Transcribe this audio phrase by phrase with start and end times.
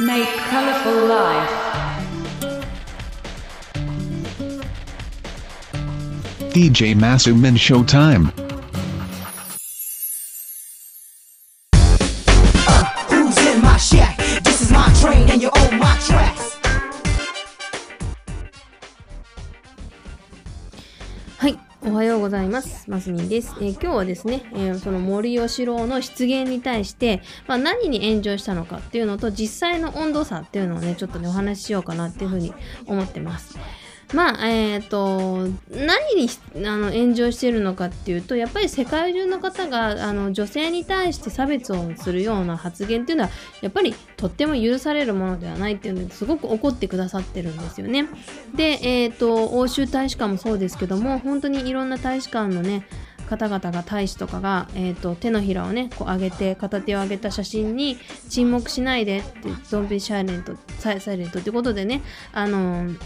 [0.00, 1.50] Make colorful life.
[6.52, 8.43] DJ Masumin Showtime.
[22.44, 22.90] います。
[22.90, 23.54] マスミンです。
[23.60, 32.54] えー今日はですね、えーその森喜朗の出現に対して、まあ、何に炎上したのかっていうのと、実際の温度差っていうのをね、ちょっとね、お話ししようかなっていうふうに
[32.86, 33.58] 思ってます。
[34.14, 36.28] まあ、えっ、と、何に
[36.66, 48.06] あの炎上しているのかっていうと、やっぱり世界中の方があの女性に対して差別をするような発言っていうのは、やっぱりとっても許されるものではないっていうのですごく怒ってくださってるんですよね。
[48.54, 52.86] で、えっ、と、欧州大使館もそうですけども、本当にいろんな大使館のね、
[53.28, 57.96] 方々が大使とかが、えー、と手のひらをねこう上げて片手を上げた写真に
[58.28, 62.02] 沈黙しないでって「Don't be silent」サイサイレントってことでね
[62.32, 62.98] あのー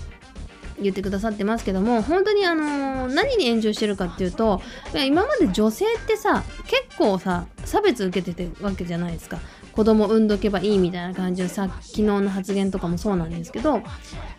[0.80, 4.60] 言ってくださってますけども本当にあのー何に炎上してるかっていうと
[5.06, 9.38] 今まで女性ってさ結構さ差別受けててわけじゃないですか。
[9.72, 13.80] 子供産んどけばいいみたいな感じのさ昨日の発言とかもそうなんですけど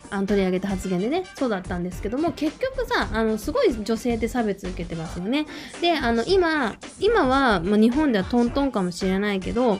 [0.10, 5.46] あの取り上げた発言でねそうだったんですけども結局さあのすごい女性って差別受けてますよね。
[5.80, 9.80] であの今今は、まあ、日本ではトントンかもしれないけど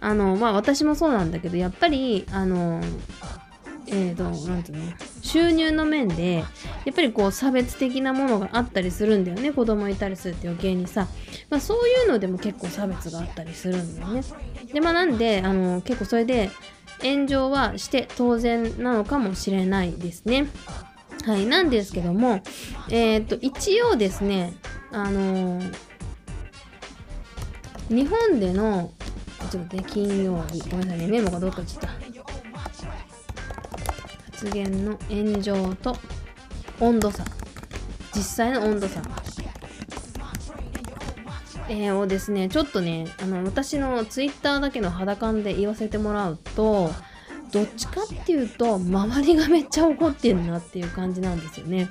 [0.00, 2.82] あのまあ私もそうなんだけどやっぱりあの
[3.86, 4.92] えーと、なんていうの？
[5.24, 6.44] 収入の面で
[6.84, 9.52] やっぱりこう差別的なものがあったりするんだよね。
[9.52, 11.08] 子供いたりするって余計にさ、
[11.48, 14.22] まあ、そういうのでも結構差別があったりするんだよね。
[14.72, 16.50] でまあなんであの結構それで
[17.02, 20.46] 炎上はして当然なのかもしれないですね。
[21.24, 22.42] はいなんですけども
[22.90, 24.52] えっ、と一応ですね
[24.92, 25.62] あの
[27.88, 28.92] 日本での
[29.50, 30.60] ちょっとね金曜日。
[30.68, 32.13] ごめんなさいねメモがどっか行っちゃった
[34.44, 35.96] 発言の炎上と
[36.78, 37.24] 温度差。
[38.14, 39.00] 実際の温度差。
[41.70, 46.90] えーをですねちょっとねあの私のツイッターだけの肌感で言わせてもらうと
[47.52, 51.88] どっちかっていうと周りがめっちゃ怒ってるなっていう感じなんですよね。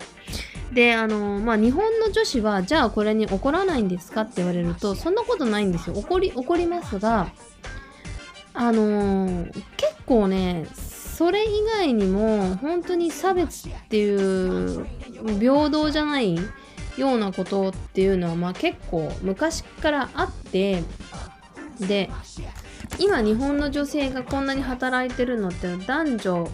[0.73, 5.95] であのまあ日本の女子はじゃあこれに怒らないんですかって言われるとそんなことないんですよ。
[5.95, 7.31] 怒り怒りますが
[8.53, 10.67] あの結構ね
[11.15, 14.85] それ以外にも本当に差別っていう
[15.39, 16.35] 平等じゃない
[16.97, 20.83] ようなことっていうのはまあ結構昔からあって
[21.79, 22.09] で
[22.99, 26.49] 今日本の女性がこんなに働いてるのって男女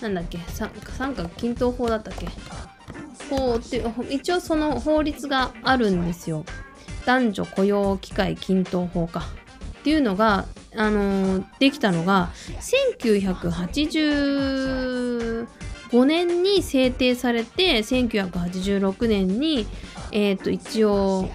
[0.00, 2.28] なんだっけ三角均等法だったっけ？
[3.30, 6.44] 法って一応その法律があるんですよ。
[7.04, 9.20] 男女雇用機会均等法か。
[9.80, 10.46] っていうのが
[10.78, 12.30] あのーできたのが
[12.60, 15.46] 1985
[16.04, 19.66] 年に制定されて1986年に
[20.12, 21.28] えっ、と一応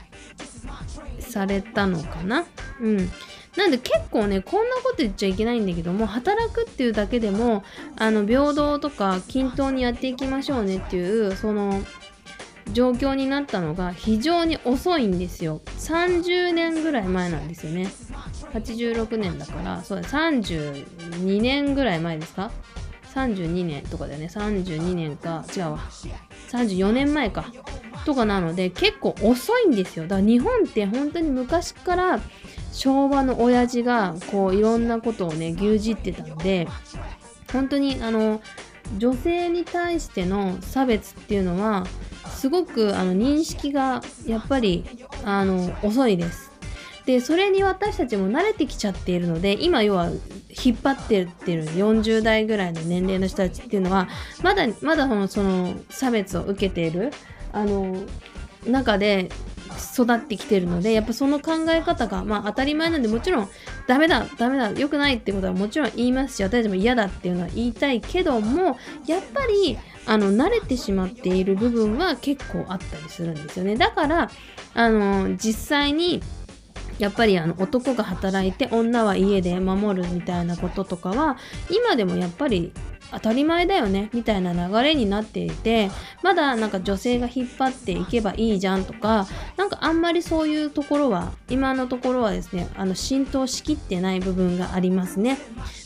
[1.19, 2.45] されたのかな？
[2.81, 3.11] うん。
[3.57, 7.63] なんで結構ねこんなこと言っちゃいけないんだけども働くっていうだけでも
[7.97, 11.79] あの平等とか均等にやっていきましょうねっていうその
[12.73, 15.61] 状況になったのが非常に遅いんですよ。
[15.77, 17.87] 30年ぐらい前なんですよね。
[18.53, 22.51] 86年だからそうだ32年ぐらい前ですか
[23.13, 24.29] ？32年とかだよね。
[24.31, 25.79] 32年か違うわ。
[26.51, 27.45] 34年前か。
[28.05, 30.03] とかなので結構遅いんですよ。
[30.03, 32.19] だから日本って本当に昔から
[32.71, 36.67] 昭和の親父がこういろんなことをね牛耳ってたんで
[37.51, 38.41] 本当にあの
[38.97, 41.85] 女性に対しての差別っていうのは
[42.43, 44.83] すごくあの認識がやっぱり
[45.23, 46.51] あの遅いです。
[47.05, 50.09] でそれに私たちも慣れてきちゃっているので今要は
[50.49, 54.09] 引っ張ってってる40代ぐらいの年齢の人たちっていうのは
[54.41, 57.13] まだまだそのその差別を受けている
[57.53, 58.03] あの
[58.67, 59.29] 中で
[59.77, 63.49] 育ってきてるのでやっぱその考え方がまあ当たり前なんでもちろん
[63.87, 68.77] ダメだダメだ良くないってことはもちろん言いますし私たちも嫌だっていうのは言いたいけども
[69.07, 73.75] やっぱりあの慣れてしまっている部分は結構あったりするんですよね。
[73.75, 74.29] だから
[74.73, 76.21] あの実際に
[76.99, 81.37] やっぱりあの男が働いて女は家で守るみたいなこととかは
[81.69, 82.71] 今でもやっぱり
[83.13, 85.89] 当たり前だよねみたいな流れになっていて
[86.23, 89.27] まだなんか女性が引っ張っていけばいいじゃんとか
[89.57, 95.37] なんかあんまりそういうところは今のところはですねあの浸透しきってない部分がありますね。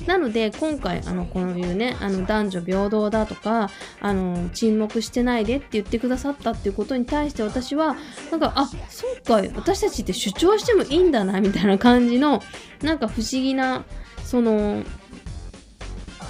[0.05, 3.69] なので今回あのこういうねあの男女平等だとか
[4.01, 7.95] あの沈黙してないでって言ってくださったっていうことに対して私は
[8.31, 12.41] なんかあそうか私たちって主張してもいいんだなみたいな感じの
[12.81, 13.83] なんか不思議な
[14.23, 14.83] その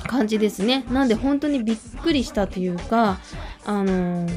[0.08, 0.86] 感じですね。
[0.90, 3.20] なんで本当にびっくりしたというか、
[3.66, 4.28] あの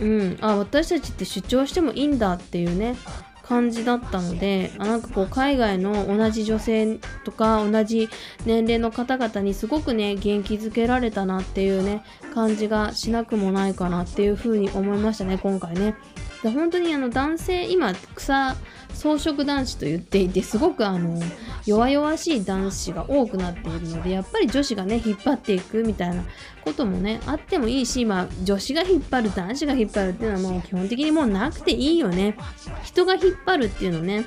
[0.00, 2.96] うん、あ、私たちって主張してもいいんだっていうね、
[3.42, 8.08] 感じだったので、あなんかこう海外の同じ女性とか同じ
[8.46, 15.96] 年齢の方々にすごくね、元気づけられたなっていうね、感じがしなくもないかなっていうふうに思いましたね、今回ね。
[16.42, 18.56] で本当にあの男性、今、草
[19.00, 21.18] 草食男子と言っていて、すごくあの、
[21.66, 26.24] 弱々しい男子が多くなっているので、やっぱり女子がね、引っ張っていくみたいな
[26.62, 32.36] こともね、あってもいいし、まあ、女子が引っ張る、男子が引っ張るっていうのはもう基本的にもうなくていいよね。
[32.84, 34.26] 人が引っ張るっていうのね、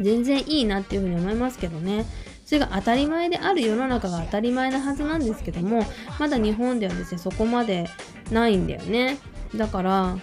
[0.00, 2.04] 全然いいなっていうふうに思いますけどね。
[2.44, 5.84] それが当たり前である世の中が当たり前なはずなんですけども、
[6.18, 7.88] まだ日本ではですね、そこまで
[8.30, 9.18] ないんだよね。
[9.54, 10.18] だから、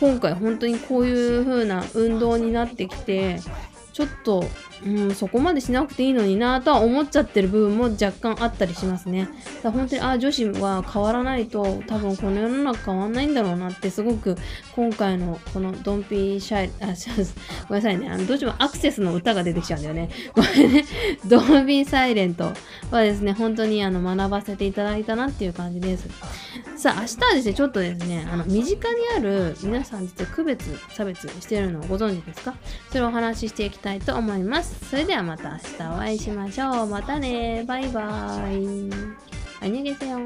[0.00, 3.40] 今回本当にこういう風な運動になってきて、
[3.94, 4.44] ちょっと、
[4.84, 9.28] うん、そこまでしなくていいのになとは思っちゃってる部分も若干あったりしますね。
[9.62, 14.36] だ本当に、あ、女子は変わらないと多分この世の中変わんないんだろうなってすごく
[14.74, 16.86] 今回のこのドンピーシャイ、あ、
[17.68, 18.10] ごめんなさいね。
[18.10, 20.10] あの、どうしてもアクセスの歌が出てきちゃうんだよね。
[20.34, 20.84] ごめんね。
[21.26, 22.52] ドンビーサイレント
[22.90, 26.08] はですね、本当にあの学ばせていただいたなっていう感じです。
[26.84, 32.52] さあ、明日はですね、ちょっとですね、あの、身近にある皆さん実は区別、差別してるのをご存知ですか？
[32.90, 34.90] それをお話ししていきたいと思います。
[34.90, 36.86] それではまた明日お会いしましょう。
[36.86, 37.64] またね。
[37.66, 38.56] バイバイ。
[39.62, 40.18] アニョゲセヨ